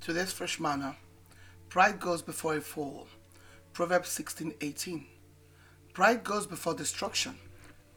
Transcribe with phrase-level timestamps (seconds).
[0.00, 0.96] Today's fresh manna.
[1.68, 3.06] Pride goes before a fall.
[3.74, 5.06] Proverbs 16:18.
[5.92, 7.38] Pride goes before destruction,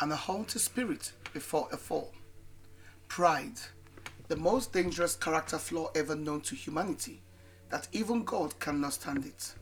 [0.01, 2.13] and a haughty spirit before a fall.
[3.07, 3.57] Pride,
[4.27, 7.23] the most dangerous character flaw ever known to humanity,
[7.69, 9.55] that even God cannot stand it.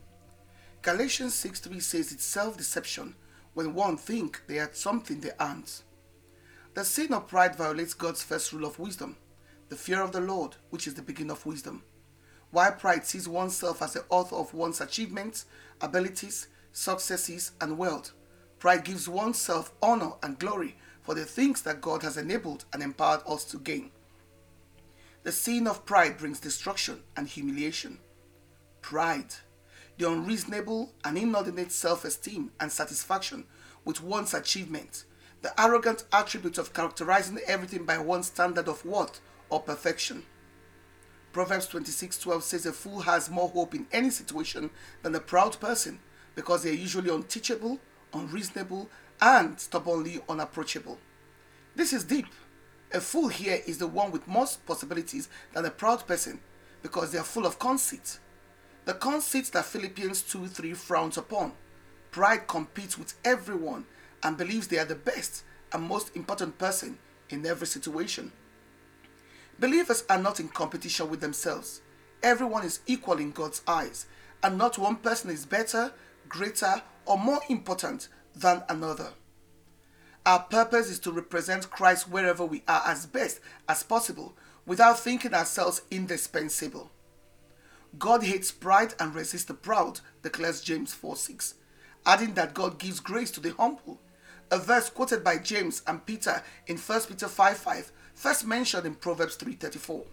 [0.82, 3.16] Galatians 6:3 says it's self-deception
[3.54, 5.84] when one think they are something they aren't.
[6.74, 9.18] The sin of pride violates God's first rule of wisdom,
[9.70, 11.84] the fear of the Lord, which is the beginning of wisdom.
[12.52, 15.46] While pride sees oneself as the author of one's achievements,
[15.80, 18.12] abilities, successes, and wealth,
[18.60, 23.22] pride gives oneself honor and glory for the things that God has enabled and empowered
[23.26, 23.92] us to gain.
[25.24, 28.00] The sin of pride brings destruction and humiliation.
[28.82, 29.36] Pride,
[29.98, 33.46] the unreasonable and inordinate self esteem and satisfaction
[33.86, 35.06] with one's achievement,
[35.42, 40.24] the arrogant attribute of characterizing everything by one's standard of worth or perfection.
[41.32, 44.70] Proverbs 26:12 says a fool has more hope in any situation
[45.02, 46.00] than a proud person
[46.36, 47.80] because they are usually unteachable,
[48.14, 48.90] unreasonable,
[49.22, 51.00] and stubbornly unapproachable.
[51.76, 52.28] This is deep.
[52.94, 56.42] A fool here is the one with more possibilities than a proud person
[56.82, 58.20] because they are full of conceit.
[58.84, 61.54] The conceit that Philippians 2 3 frowns upon.
[62.12, 63.86] Pride competes with everyone
[64.22, 66.98] and believes they are the best and most important person
[67.30, 68.34] in every situation.
[69.62, 71.82] Believers are not in competition with themselves.
[72.24, 74.08] Everyone is equal in God's eyes,
[74.42, 75.94] and not one person is better,
[76.28, 79.10] greater, or more important than another.
[80.26, 84.34] Our purpose is to represent Christ wherever we are as best as possible
[84.66, 86.90] without thinking ourselves indispensable.
[88.00, 91.54] God hates pride and resists the proud, declares James 4 6,
[92.08, 94.02] adding that God gives grace to the humble.
[94.52, 98.96] A verse quoted by James and Peter in 1 Peter 5 5 first mentioned in
[98.96, 100.06] Proverbs 3:34.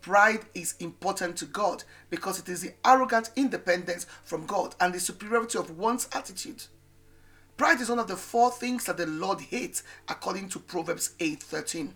[0.00, 5.00] Pride is important to God because it is the arrogant independence from God and the
[5.00, 6.64] superiority of one's attitude.
[7.58, 11.94] Pride is one of the four things that the Lord hates according to Proverbs 8:13.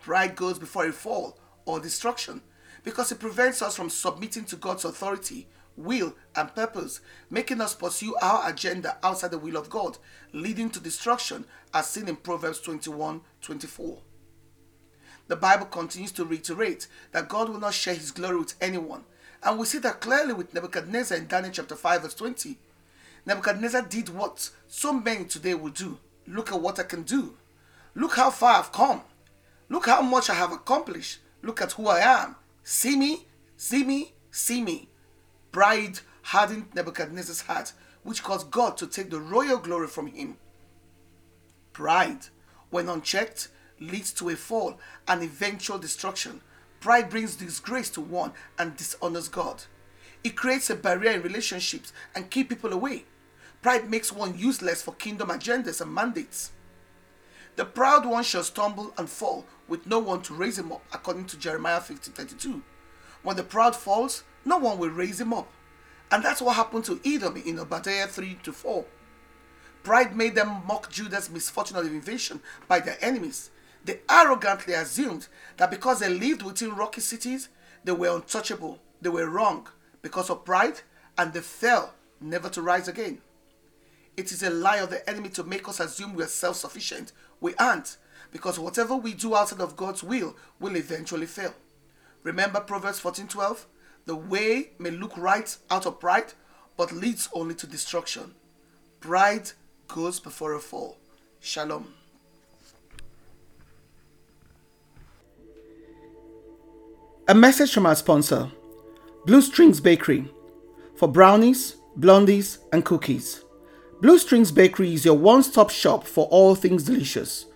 [0.00, 2.40] Pride goes before a fall or destruction
[2.84, 5.46] because it prevents us from submitting to God's authority,
[5.76, 7.00] will, and purpose,
[7.30, 9.98] making us pursue our agenda outside the will of God,
[10.32, 13.98] leading to destruction, as seen in Proverbs 21 24.
[15.28, 19.04] The Bible continues to reiterate that God will not share his glory with anyone,
[19.42, 22.58] and we see that clearly with Nebuchadnezzar in Daniel chapter 5, verse 20.
[23.26, 25.98] Nebuchadnezzar did what so many today will do.
[26.26, 27.34] Look at what I can do.
[27.94, 29.02] Look how far I've come.
[29.68, 31.18] Look how much I have accomplished.
[31.42, 32.36] Look at who I am.
[32.62, 33.26] See me,
[33.56, 34.88] see me, see me.
[35.52, 37.72] Pride hardened Nebuchadnezzar's heart,
[38.02, 40.36] which caused God to take the royal glory from him.
[41.72, 42.26] Pride,
[42.70, 43.48] when unchecked,
[43.80, 44.78] leads to a fall
[45.08, 46.40] and eventual destruction.
[46.80, 49.64] Pride brings disgrace to one and dishonors God.
[50.22, 53.04] It creates a barrier in relationships and keep people away.
[53.62, 56.52] Pride makes one useless for kingdom agendas and mandates.
[57.56, 61.26] The proud one shall stumble and fall with no one to raise him up, according
[61.26, 62.62] to Jeremiah 50 32.
[63.22, 65.50] When the proud falls, no one will raise him up.
[66.10, 68.84] And that's what happened to Edom in Obadiah 3 to 4.
[69.82, 73.50] Pride made them mock Judah's misfortune of invasion by their enemies.
[73.84, 77.48] They arrogantly assumed that because they lived within rocky cities,
[77.84, 78.78] they were untouchable.
[79.00, 79.68] They were wrong
[80.02, 80.80] because of pride
[81.16, 83.18] and they fell never to rise again.
[84.16, 87.12] It is a lie of the enemy to make us assume we are self sufficient.
[87.40, 87.96] We aren't,
[88.32, 91.54] because whatever we do outside of God's will will eventually fail.
[92.22, 93.64] Remember Proverbs 14:12?
[94.10, 96.32] The way may look right out of pride,
[96.76, 98.34] but leads only to destruction.
[98.98, 99.52] Pride
[99.86, 100.98] goes before a fall.
[101.38, 101.94] Shalom.
[107.28, 108.50] A message from our sponsor,
[109.26, 110.28] Blue Strings Bakery,
[110.96, 113.44] for brownies, blondies, and cookies.
[114.00, 117.46] Blue Strings Bakery is your one stop shop for all things delicious.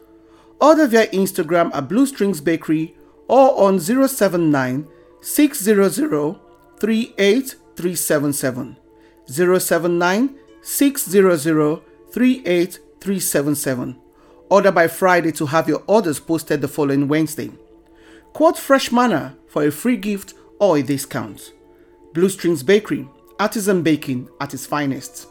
[0.61, 2.95] Order via Instagram at Blue Strings Bakery
[3.27, 4.87] or on 079
[5.21, 6.44] 600
[6.85, 8.77] 38377.
[9.27, 11.81] 079 600
[12.13, 13.97] 38377.
[14.51, 17.51] Order by Friday to have your orders posted the following Wednesday.
[18.35, 21.55] Quote Fresh Manna for a free gift or a discount.
[22.13, 23.09] Blue Strings Bakery,
[23.41, 25.29] artisan baking at its finest.